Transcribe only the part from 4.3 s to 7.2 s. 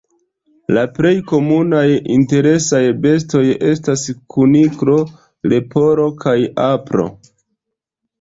kuniklo, leporo kaj apro.